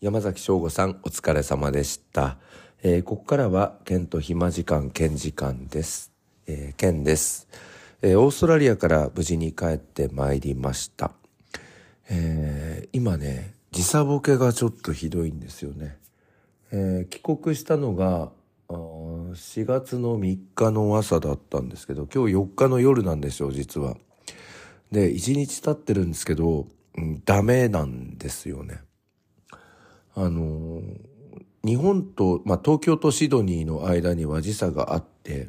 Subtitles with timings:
[0.00, 2.38] 山崎翔吾さん、お疲れ様でした。
[2.84, 6.12] えー、ここからは、県と暇時間、県時間です。
[6.46, 7.48] えー、県です、
[8.00, 11.10] えー、オーストラリアから無事に帰ってまいりました。
[12.08, 15.98] えー、今ね、時差ボケがちょっとひどいんですよね。
[16.70, 18.30] えー、帰国したのが、
[18.68, 23.96] 4月の3日の朝だったんですけど、今日4日の夜なんですよ、実は。
[24.92, 28.82] で、1日経ってるんですけど、うん、ダメなんですよね。
[30.20, 30.82] あの
[31.64, 35.48] 日本と、まあ、東京とシドニーの間には時差があって、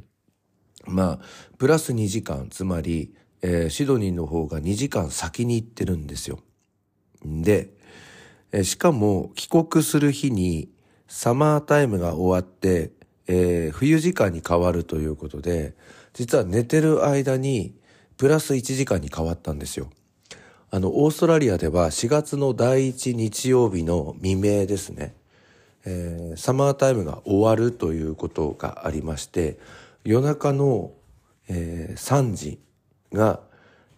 [0.85, 1.19] まあ、
[1.57, 6.39] プラス2時間、つまり、えー、シドニーの方が2時間先に行ってるんですよ。
[7.25, 7.73] で、
[8.51, 10.69] えー、しかも帰国する日に
[11.07, 12.91] サマータイムが終わって、
[13.25, 15.75] えー、冬時間に変わるということで、
[16.13, 17.73] 実は寝てる間に
[18.17, 19.89] プラス1時間に変わったんですよ。
[20.71, 25.15] あの、オーストラリアでは4月の第1日曜日の未明ですね、
[25.83, 29.57] えー、サマータイムが終わるということがありまして、
[30.03, 30.91] 夜中の、
[31.47, 32.59] えー、3時
[33.11, 33.39] が、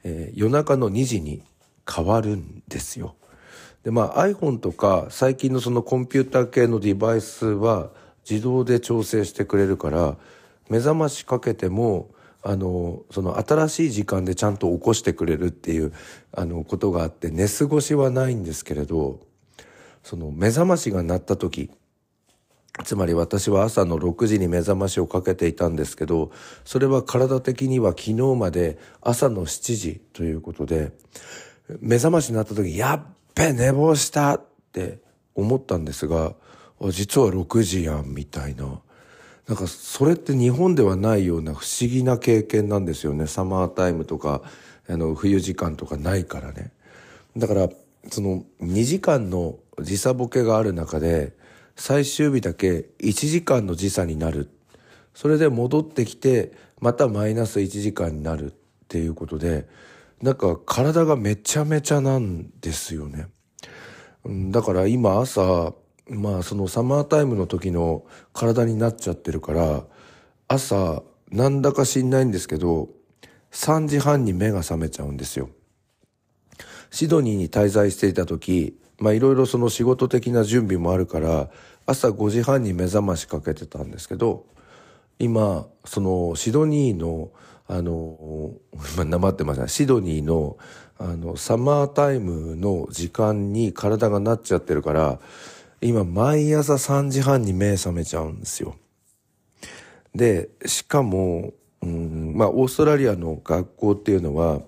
[0.06, 1.44] えー、夜中の2時に
[1.94, 3.16] 変わるんですよ。
[3.84, 7.90] で、まあ iPhone とか最近のそのコンピューター系のデバイスは
[8.30, 10.16] 自動で調整してくれるから、
[10.70, 12.12] 目覚ましかけても
[12.44, 15.94] あの、その新しい時間でちゃんと起こしてくれるっていう、
[16.34, 19.20] あの、ことがあって、寝過ごしはないんですけれど、
[20.04, 21.70] その目覚ましが鳴った時、
[22.84, 26.32] つまり私は朝の6時に目覚ましをかけていたんですけど、
[26.66, 30.92] それは体的には昨日まで朝の7時ということで、
[31.80, 33.02] 目覚ましになった時、やっ
[33.36, 35.00] べ、寝坊したって
[35.36, 36.34] 思ったんですが、
[36.90, 38.82] 実は6時やん、みたいな。
[39.48, 43.28] なんかそれって日本ではないような不思議な経験なんですよね。
[43.28, 44.42] サマータイムとか、
[44.88, 46.72] あの、冬時間とかないからね。
[47.36, 47.70] だから、
[48.10, 51.34] その2時間の時差ボケがある中で、
[51.76, 54.50] 最終日だけ1時間の時差になる。
[55.14, 58.56] それで戻ってきて、またマイナス1時間になるっ
[58.88, 59.68] ていうことで、
[60.22, 63.28] なんか体がめちゃめちゃなんですよね。
[64.26, 65.74] だから今朝、
[66.08, 68.04] まあそのサマータイムの時の
[68.34, 69.84] 体になっちゃってるから
[70.48, 72.90] 朝なんだか知んないんですけど
[73.52, 75.50] 3時半に目が覚めちゃうんですよ。
[76.90, 81.50] シドニーに滞在していた時まあいろいろその仕事的な準備もあるから
[81.86, 84.46] 朝5時半に目覚ましかけてたんですけど
[85.20, 87.32] 今そのシドニーの
[87.68, 88.52] あの、
[88.98, 90.58] まあ、なまってましたシドニーの
[91.00, 95.20] あのサマータイムの時間に体がなっちゃってるから
[95.84, 98.76] 今毎朝3時半に目覚めちゃうんですよ。
[100.14, 104.62] で、しかも、うん、まあオーストラリアの学校っていうのは、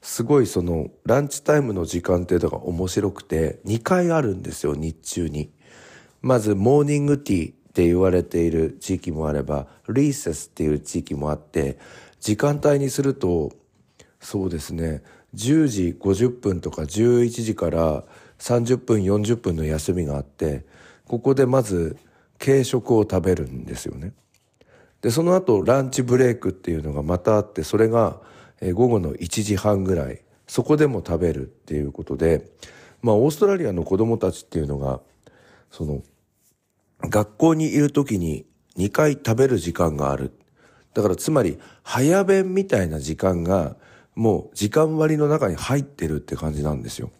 [0.00, 5.50] すごいそのランチタイムの時間っていうのが面白くて、2回あるんですよ、日中に。
[6.22, 11.78] まず、モーニングティーって言われている地域もあれば、リーセスっていう地域もあって、
[12.20, 13.50] 時間帯にすると、
[14.20, 15.02] そうですね、
[15.34, 18.04] 10時50分とか11時から
[18.38, 20.64] 30分40分の休みがあって
[21.06, 21.96] ここでまず
[22.38, 24.12] 軽食を食べるんですよね。
[25.00, 28.20] でその後ランチブレイクっていうのがまたあってそれが
[28.62, 32.48] 午後の1時半ぐらいそこでも食べるっていうことで
[33.02, 35.00] まあオーストラリアの子供たちっていうのが
[35.70, 36.02] その
[37.02, 38.46] 学校にいる時に
[38.78, 40.32] 2回食べる時間がある。
[40.94, 43.76] だからつまり早弁みたいな時間が
[44.14, 47.10] もう時間割の中に入ってるって感じなんですよ。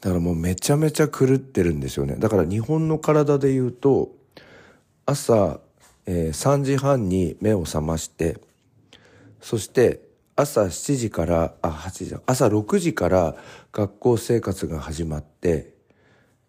[0.00, 2.16] だからもうめちゃめちゃ狂ってるんですよね。
[2.18, 4.10] だから日本の体で言うと、
[5.06, 5.60] 朝、
[6.06, 8.38] えー、3時半に目を覚まして、
[9.40, 10.00] そして
[10.36, 13.36] 朝7時から、あ、8時、朝6時から
[13.72, 15.74] 学校生活が始まって、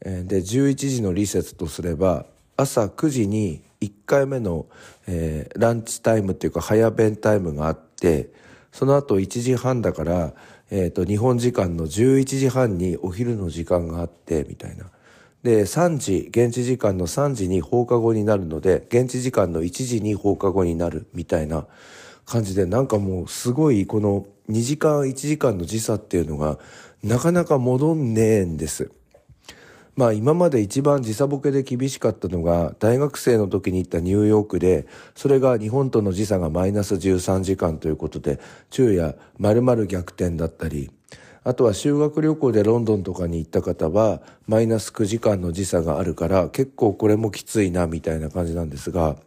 [0.01, 4.67] えー、で、11時のリセットとすれば、朝9時に1回目の、
[5.07, 8.29] えー、ランチタイムっていうか早弁タイムがあって、
[8.71, 10.33] その後1時半だから、
[10.71, 14.85] えっ、ー、と、日本時間の11時半にお昼の時間があって、みたいな。
[15.43, 21.65] で、3時、現地時間の3時に放課後になるので、現地時間の1時に放課後になる、みたいな
[22.25, 26.59] 感じで、なんかもうすごいこの2時間、1時間の時差っていうのが、
[27.03, 28.91] なかなか戻んねえんです。
[29.99, 38.39] まあ今まで一番時差ボケで厳しかったのが大学生の時に行ったニューヨークでそれが日本との時差がマイナス13時間ということで
[38.71, 40.89] 昼夜丸々逆転だったり
[41.43, 49.17] あとは修学旅行でロンドンとかに行った方はマイナス9時間の時差があるから結構これもきついなみたいな感じなんですが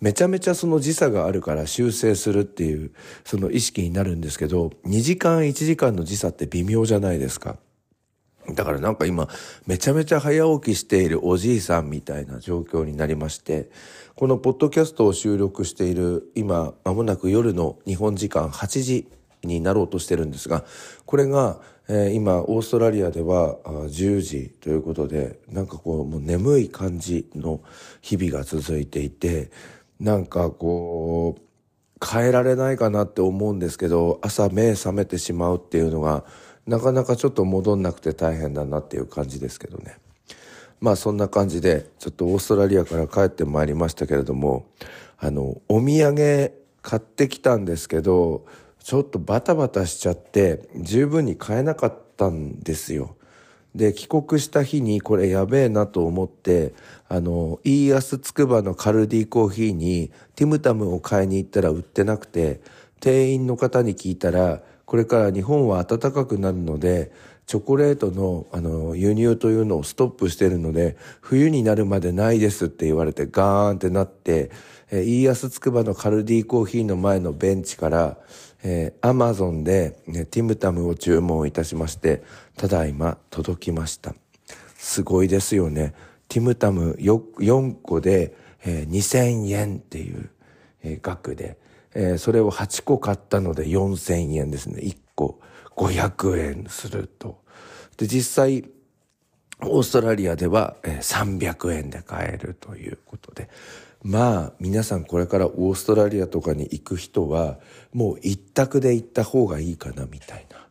[0.00, 2.90] めちゃめちゃその時差があるから修正するっていう
[3.24, 7.56] その意識になるんですけど2時間1時間の時差って微妙じゃないですか。
[8.54, 9.28] だからなんか今、
[9.66, 13.70] めちゃめちゃ早起きしているおじいさんみたいな状況になりまして、
[14.14, 19.08] このポッドキャストを収録している今、まもなく夜の日本時間8時
[19.44, 20.64] になろうとしてるんですが、
[21.06, 27.60] これが、えー、今、オーストラリアでは10時ということで、なんかこう、もう眠い感じの
[28.00, 29.50] 日々が続いていて、
[30.00, 31.42] なんかこう、
[32.04, 36.24] 変えられないかなって思うんですけど、朝目覚めてしまうっていうのが、
[36.68, 39.96] なかなかちょっと戻んなくて大変だなっていう感じですけどね。
[40.80, 44.66] まあそんな感じで、ちょっとオーストラリアから帰ってまいりましたけれども、
[45.16, 48.44] あの、お土産買ってきたんですけど、
[48.84, 53.16] ちょっとバタバタしちゃって、十分に買えなかったんですよ。
[53.74, 56.74] で、帰国した日にこれやべえなと思って、
[57.08, 62.60] あの、イーアスつくばのカルディコーヒーにティムタムを買いに行ったら売ってなくて、
[63.00, 67.12] 店員の方に聞いたら、これから日本は暖かくなるので、
[67.44, 74.50] チョコレートのあの輸入というのをストップしてるので、冬になるまでないですって言われてガーンってなって、
[74.90, 78.16] えー、イーアスつくばのカルディコーヒーの前のベンチから、
[78.64, 82.22] えー、アマゾンで、ね、ティムタムを注文いたしまして、
[82.56, 84.14] ただいま届きました。
[84.78, 85.92] すごいですよね。
[86.28, 90.30] ティムタム 4, 4個で、えー、2000円っていう、
[90.82, 91.58] えー、額で、
[91.94, 94.80] えー、それを8個買ったので4000円ですね。
[94.82, 95.40] 1個
[95.76, 97.42] 500円すると。
[97.96, 98.64] で、実際、
[99.62, 103.48] オーストラリアでは300円で買えるということで。
[104.02, 107.58] まあ、皆さんこれからオーストラリアとかに行く人は、
[107.92, 110.68] もう一択で行った方がいいかな、みたいな。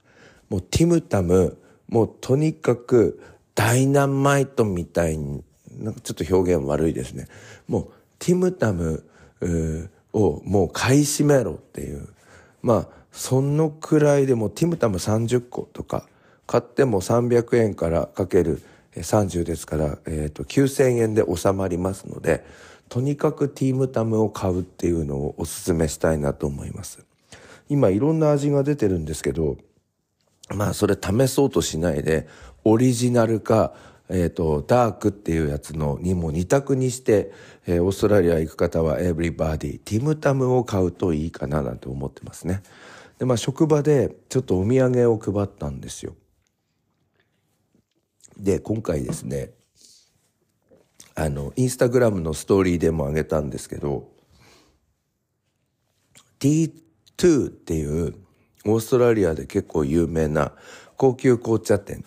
[0.49, 1.57] もうティムタム、
[1.89, 3.21] もうとにかく
[3.53, 5.43] ダイナマイトみたいに、
[5.77, 7.27] なんかちょっと表現悪いですね。
[7.67, 9.03] もうティムタム、
[10.57, 12.07] もう買い占めろっていう。
[12.63, 16.07] まあ、そのくらいでもティムタム30個とか
[16.48, 18.63] 買っても300円からかける
[18.95, 22.44] 30ですから、えー、と9000円で収まりますので、
[22.89, 27.06] とにかくティムタムを買うっていうのをお勧めしたいなと思います。
[27.69, 29.57] 今いろんな味が出てるんですけど、
[30.50, 32.27] まあそれ試そうとしないで、
[32.63, 33.74] オリジナルか、
[34.09, 37.31] えっ、ー、と、ダークっていうやつのにも二択にして、
[37.65, 42.63] えー、オーストラリア行く方はエブリバディ、ティムタムを買うといいかななんて思ってますね。
[43.19, 46.15] で、まあ職場でちょっとお土産を配ったんですよ。
[48.38, 49.51] で、今回ですね、
[51.15, 54.10] あの、インスタグラムのストーリーでもあげたんですけど、
[56.39, 58.15] T2 っていう
[58.65, 60.53] オーストラリアで結構有名な
[60.95, 62.06] 高級紅茶店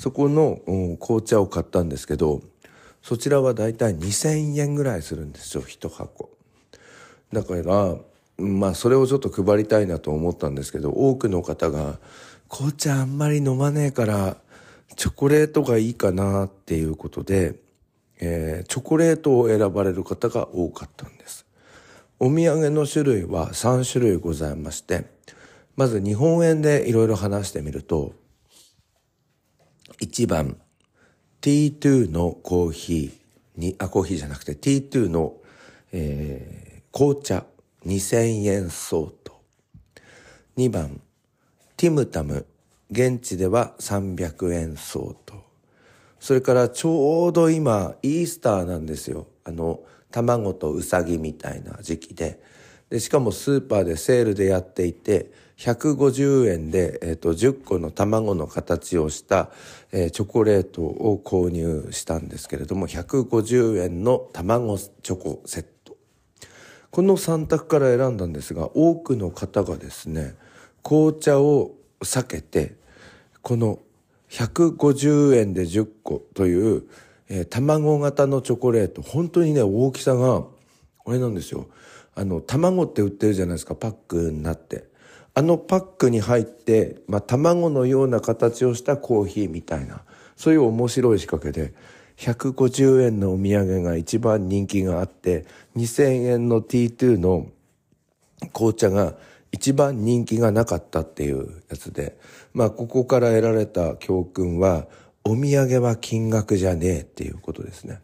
[0.00, 0.62] そこの、
[0.98, 2.40] 紅茶を買ったんですけど、
[3.02, 6.30] そちらはだいたい2000円ぐらいするんですよ、一箱。
[7.34, 7.96] だから、
[8.38, 11.98] まあそれをちょっと配りたいなと思ったんですけど、多くの方が、
[12.48, 14.38] 紅茶あんまり飲まねえから、
[14.96, 17.56] チョコレートがいいかなっていうことで、
[18.20, 21.44] えー、チョコレートを選ばれる方が多かったんです。
[22.18, 25.04] お土産の種類は3種類ございまして、
[25.76, 28.14] まず日本円でいろいろ話してみると、
[30.00, 30.56] 1番
[31.42, 35.34] T2 のコーヒーに、あ、コーヒーじゃなくて T2 の、
[35.92, 37.44] えー、紅茶
[37.86, 39.40] 2000円相当。
[40.56, 41.00] 2番
[41.76, 42.46] ティムタム
[42.90, 45.42] 現地では300円相当。
[46.18, 49.26] それからちょうど今イースターなんですよ。
[49.44, 49.80] あの、
[50.10, 52.42] 卵とウサギみたいな時期で。
[52.90, 55.30] で、しかもスーパーでセールでやっていて、
[55.60, 59.50] 150円で、えーと、10個の卵の形をした、
[59.92, 65.98] えー、チョコレートを購入したんですけれども150円の卵チョコセット。
[66.90, 70.34] この3択から選んだんですが多くの方がですね
[70.82, 72.74] 紅茶を避けて
[73.42, 73.78] この
[74.30, 76.84] 150円で10個という、
[77.28, 80.44] えー、卵型のチョコレート本当にね大きさが
[80.98, 81.68] これなんですよ。
[82.20, 84.90] あの卵って売ってるじゃないですかパックになって
[85.34, 90.02] あのパックに入って、まあ、卵のような形をしたコーヒーみたいな、
[90.36, 91.72] そういう面白い仕掛けで、
[92.16, 95.46] 150円のお土産が一番人気があって、
[95.76, 97.46] 2000円の T2 の
[98.52, 99.14] 紅茶が
[99.52, 102.18] 一番人気がなかったっていうやつで、
[102.52, 104.86] まあ、ここから得られた教訓は、
[105.24, 108.00] お土産は金額じゃねえっていうことですね。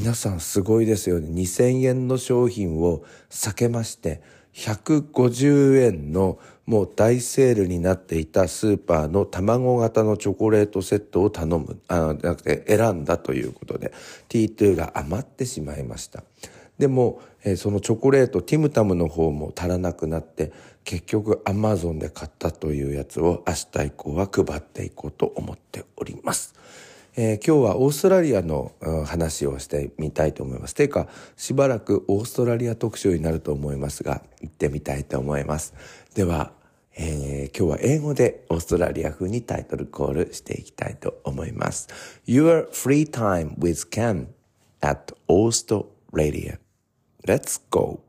[0.00, 1.28] 皆さんすごいですよね。
[1.28, 4.22] 2000円の商品を避けまして、
[4.54, 13.92] 150円のもう大セールになっていたスーパーの卵型のチョコレートセットを頼む、あじゃなくて選んだということで、
[14.28, 16.22] T2 が余ってしまいました。
[16.78, 20.52] でも、え、そのチョコレートティムタムの方も足らなくなって
[20.84, 26.54] 結局アマゾンで買ったというやつを明日以降は配っていこうと思っております。
[27.20, 28.70] えー、今日はオーストラリアの、
[29.04, 30.74] 話をしてみたいと思います。
[30.76, 35.74] ていうか、しばらくオーストラリア特集になると思いますが、行ってみたいと思います。
[36.14, 36.52] では、
[36.96, 41.88] えー、今日は英語でオーストラリア風にタイトルコールしていきたいと思います。
[42.24, 44.28] Your free time with Ken
[44.80, 46.60] at Australia.
[47.26, 48.07] Let's go!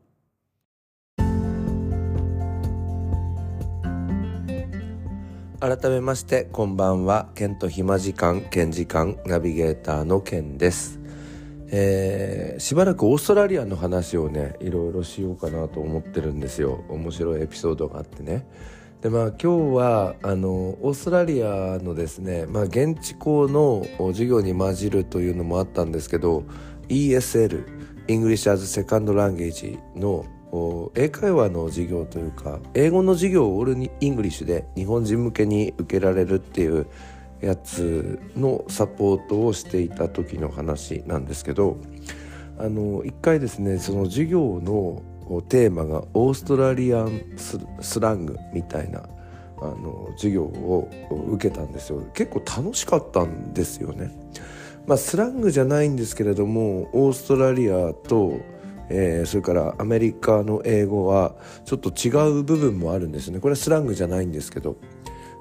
[5.59, 7.27] 改めましてこんばんは。
[7.35, 11.01] ケント暇時間ケン時間ナビゲーターのケンです、
[11.67, 16.85] えー、しばらくオーストラリアの話をねいろいろしようかなと思ってるんですよ。
[16.87, 18.47] 面白いエピソードがあってね。
[19.01, 26.45] でまあ今日はあのオーストラリアのですね、まあ、現地校の授業に混じるというのもあったんですけど
[26.87, 27.65] ESL
[28.07, 30.25] English as Second Language の
[30.95, 36.87] 英会話の授業というか英語の授業を all English で日本人向けに受けられるっていう
[37.41, 41.77] やつのサポートをしていた時の話なんですけど
[42.57, 45.01] あの一回ですねその授業の
[45.47, 49.03] テーマがオーストラリアンスラングみたいな
[49.61, 50.89] あの授業を
[51.31, 54.11] 受けたんですよ結構楽しかったんですよね。
[54.87, 58.39] まあ、スラングじゃないんですけれどもオーストラリアと
[58.89, 63.39] えー、それからアメリカの英語はちょっと違う部分もあるんですね。
[63.39, 64.77] これはスラングじゃないんですけど。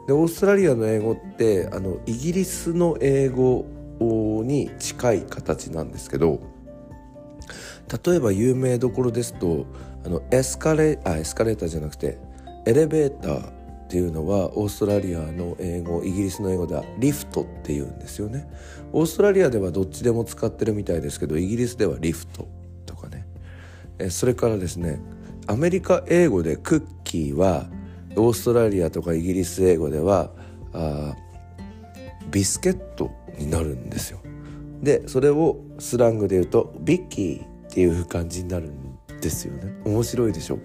[0.09, 3.67] でオーストラリアの英語ってあのイギリスの英語
[4.01, 6.41] に近い形なんですけど
[8.07, 9.67] 例えば有名どころですと
[10.07, 12.19] あのエスカレあエスカレーターじゃなくて
[12.65, 18.47] エレベーターっていうのはオーストラリアの英語イギリスの英語ではリフトっていうんですよね。
[18.93, 22.47] オーストラリアではどっちでも使ってるみたいですけどイギリスではリフト。
[23.99, 25.01] えそれからですね
[25.47, 27.67] アメリカ英語でクッキーは
[28.17, 30.31] オーストラリアとかイギリス英語では
[30.73, 31.15] あ
[32.31, 34.21] ビスケットになるんですよ。
[34.83, 39.75] でそれをスラングで言うとビッキーっていう感じになるんですよね。
[39.85, 40.59] 面白いでしょ？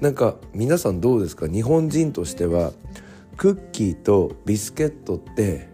[0.00, 1.46] なんか皆さんどうですか？
[1.48, 2.72] 日本人としては
[3.36, 5.68] クッキーとビスケットって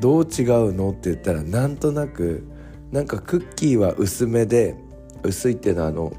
[0.00, 0.90] どう違うの？
[0.90, 2.46] って言ったらなんとなく
[2.90, 4.76] なんかクッキーは薄めで
[5.22, 6.12] 薄いっていうのはあの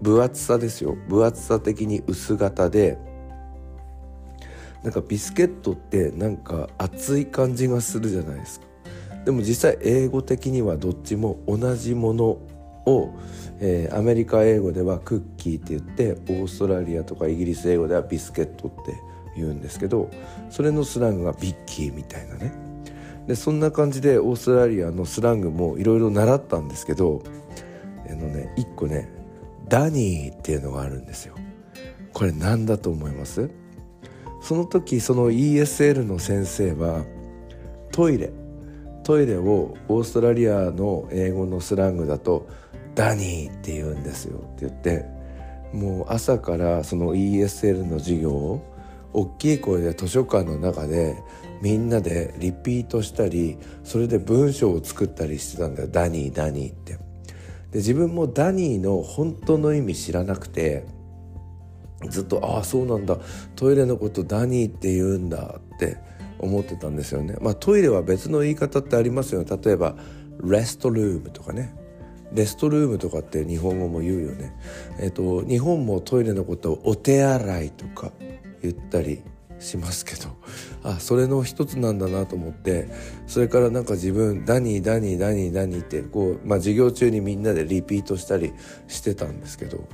[0.00, 0.96] 分厚さですよ。
[1.08, 2.98] 分厚さ的に薄型で
[4.82, 8.66] なんかビスケットってなんか厚い感じがするじゃないですか。
[9.24, 12.38] でも実際英語的にはどっちも同じもの
[12.86, 13.10] を、
[13.58, 18.94] えー、アメリカ英語ではクッキーって言ってオーストラリアとかイギリス英語ではビスケットって
[19.34, 20.08] 言うんですけど
[20.50, 22.52] それのスラングがビッキーみたいなね。
[23.26, 27.24] でそんな感じでオーストラリアのスラングもいろいろ習ったんですけど
[28.10, 29.08] あのね一個ね
[29.68, 31.34] ダニーっていうのがあるんですよ。
[32.12, 33.50] これ何だと思います？
[34.40, 37.04] その時その ESL の先生は
[37.90, 38.30] トイレ
[39.02, 42.48] トイレをオーストラリアの英語のスラングだと
[42.94, 45.04] ダニーって言うんですよって言って
[45.72, 48.62] もう朝からその ESL の授業を
[49.12, 51.16] 大きい声で図書館の中で
[51.62, 55.88] みんなでリピートしたりそれで文章を作ったりしてたんだよ。
[55.88, 57.05] ダニーダニーって。
[57.76, 60.86] で自分もダニーの本当の意味知らなくて
[62.08, 63.18] ずっとああそうなんだ
[63.54, 65.98] トイレのことダニーって言うんだって
[66.38, 67.36] 思ってたんですよね。
[67.42, 69.58] まあトイレは別の言い方ってありますよね。
[69.62, 69.94] 例えば
[70.42, 71.74] レストルームとかね。
[72.32, 74.56] レストルームとかって日本語も言うよね。
[74.98, 78.10] えっと日本もトイレのことをお手洗いとか
[78.62, 79.22] 言ったり
[79.58, 80.36] しますけど
[80.82, 82.88] あそれの一つなんだなと思って
[83.26, 88.52] それからなんか自分ダニーダニーダニーダニーってこう、まあ、授業中にみんなでリピートしたり
[88.88, 89.88] してたんですけど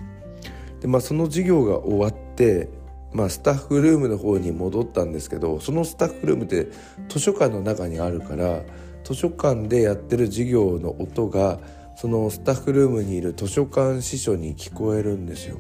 [0.81, 2.69] で、まあ、その授業が終わって、
[3.13, 6.69] まあ、スタッフルームの方に戻ったんですけどそのスタッフルームって
[7.09, 8.63] 図書館の中にあるから
[9.05, 11.61] 図書館でやってる授業の音が
[11.97, 15.59] そのスタッフルームにいる図書館司書に聞こえるんですよ。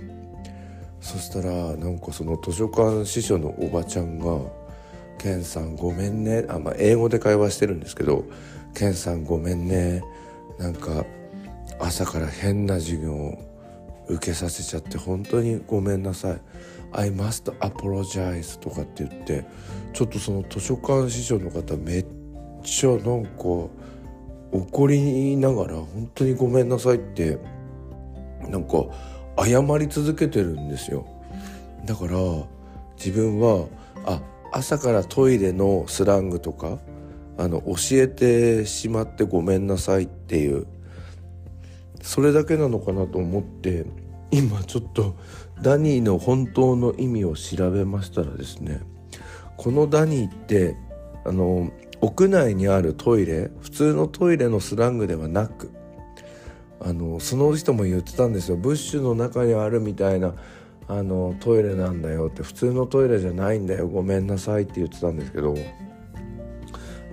[1.02, 4.38] そしたらなんかその図書館司書のおばちゃんが
[5.18, 8.24] 「ケンさんごめんね」あ、まあ、英語で会話してるんですけど
[8.72, 10.02] 「ケンさんごめんね」
[10.58, 11.04] なんか
[11.80, 13.38] 朝から変な授業を
[14.08, 16.40] 受けさせちゃって本当にごめんなさい
[16.92, 19.44] 「I must apologize」とかって言って
[19.92, 22.06] ちょっとその図書館司書の方めっ
[22.62, 23.38] ちゃなんか
[24.52, 27.38] 怒りながら本当にごめんなさいって
[28.48, 28.84] なんか
[29.36, 31.06] 謝り続けてるんですよ。
[31.84, 32.12] だから
[32.96, 33.66] 自分は
[34.04, 34.20] あ
[34.52, 36.78] 朝からトイレのスラングとか
[37.38, 40.66] あの教えてしまってごめんなさいっていう
[42.02, 43.86] それだけなのかなと思って
[44.30, 45.16] 今ちょっと
[45.60, 48.80] ダニーの本当の意味を調べましたらですね
[49.56, 50.76] このダニーって
[51.24, 51.70] あの
[52.00, 55.70] 屋内にあるトイレ普通のトイレのスラングではなく
[56.84, 58.56] あのその人も言ってたんですよ。
[58.56, 60.34] ブッシュの中にあるみたいな
[60.88, 62.42] あのトイレなんだよって。
[62.42, 63.88] 普通のトイレじゃないんだよ。
[63.88, 65.56] ごめんなさいって言ってたんですけどウ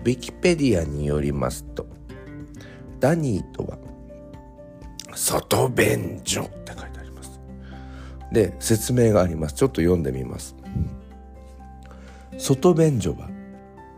[0.04, 1.86] ィキペディアによりますと
[3.00, 3.78] ダニーとは
[5.14, 7.40] 外便所って書いてあります。
[8.32, 9.56] で説明があります。
[9.56, 10.56] ちょっと読んでみます。
[12.38, 13.30] 外便所は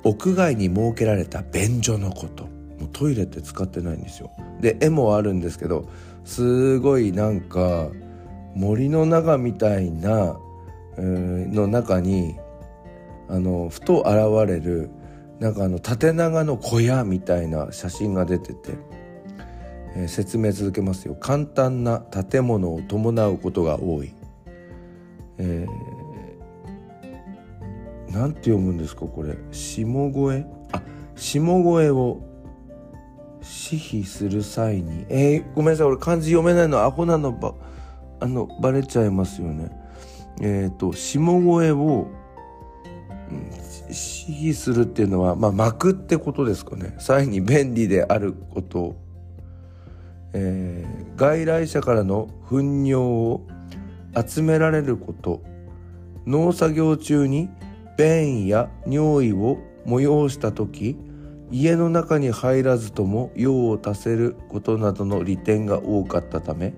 [0.04, 2.50] 屋外に設けられた便所のこと。
[2.92, 4.32] トイレって使ってないんですよ。
[4.60, 5.88] で絵もあるんですけど
[6.24, 7.90] すごいなんか
[8.56, 10.38] 森の中みたいな、
[10.98, 12.38] の中に
[13.30, 14.90] あのふと現れる
[15.40, 18.74] なんかあの縦長の小屋みたいな写真が出てて、
[19.96, 21.16] えー、説明続けますよ。
[21.16, 24.14] 簡単な建物を伴うことが多い、
[25.40, 29.36] えー、なんて読むんですかこれ。
[29.52, 30.46] 下越？
[30.74, 30.84] あ
[31.16, 32.22] 下越を
[33.42, 35.06] 私費する際に。
[35.10, 35.88] えー、ごめんなさい。
[35.88, 37.54] 俺漢字読めないのアホなのば
[38.20, 39.72] あのバレちゃいますよね。
[40.42, 42.08] えっ、ー、と下越を、
[43.32, 46.96] うん、私費するっていうのはまあ巻くってことですかね。
[47.00, 48.96] 際に便利であること
[50.34, 53.42] えー、外来者からの糞尿を
[54.16, 55.42] 集められること。
[56.26, 57.50] 農作業中に
[57.98, 60.96] 便や尿意を催した時
[61.51, 66.74] 家の中に入らずとも用を足せることなどの利点が多かったため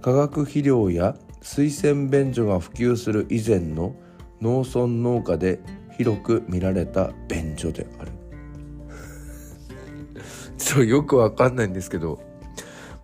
[0.00, 3.96] 化学肥料や水洗便所が普及する以前の
[4.40, 5.60] 農村農家で
[5.96, 8.12] 広く見られた便所である。
[10.58, 12.20] ちょっとよくわかんないんですけど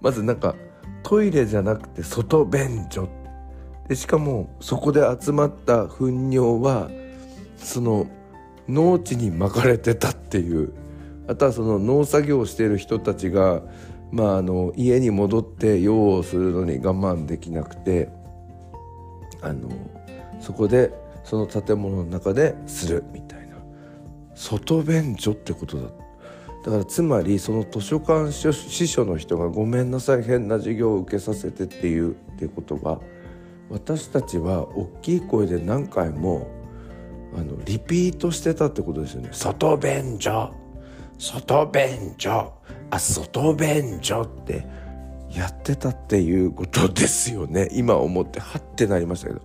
[0.01, 0.55] まずなんか
[1.03, 3.09] トイレじゃなくて外便所。
[3.89, 6.89] でしかもそこで集まった糞尿は
[7.57, 8.07] その
[8.69, 10.73] 農地に巻かれてたっていう。
[11.33, 13.63] あとはその農作業をしている人たちが、
[14.11, 18.11] まあ、あの家に戻って用をするのに我慢できなくて
[19.41, 19.71] あの
[20.41, 20.93] そこで
[21.25, 23.57] その建物の中でするみたいな。
[24.35, 25.89] 外便所ってことだ。
[26.65, 33.01] だからつまりその図書館司書の人が「ごめんなさい変な授業を受けさせて」っていうってことは
[33.71, 36.47] 私たちは大きい声で何回も
[37.35, 39.31] あのリピートしてたってことですよね。
[39.33, 40.62] 外便所。
[41.19, 42.53] 外便所。
[42.91, 44.67] あ外便所って
[45.31, 47.69] やってたっていうことですよね。
[47.73, 49.41] 今思ってはってなりましたけど。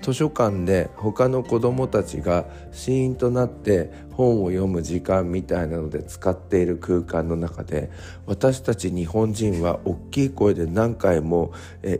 [0.00, 7.90] 図書館で他の子どもたちがシーンとなって本を読む時間みたいなので使っている空間の中で
[8.26, 11.52] 私たち日本人は大きい声で何回も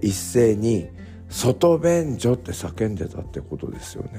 [0.03, 0.89] 一斉に
[1.29, 4.11] 「外便所」って叫んでたってことですよね。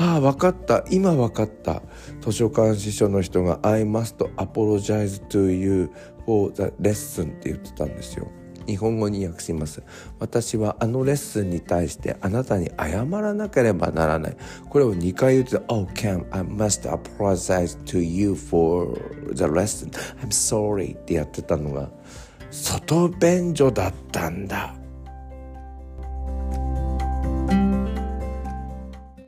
[0.00, 0.84] ああ分かった。
[0.90, 1.82] 今分かった。
[2.20, 5.90] 図書館司書の人が「I must apologize to you
[6.24, 8.28] for the lesson」って言ってたんですよ。
[8.68, 9.82] 日本語に訳します。
[10.20, 14.36] 私はあのレッスンに対してあなたに謝らなければならない。
[14.68, 18.94] これを2回言って Oh Cam I must apologize to you for
[19.32, 19.90] the lesson.
[20.22, 21.90] I'm sorry ってやってたのが
[22.52, 24.77] 外便所だったんだ。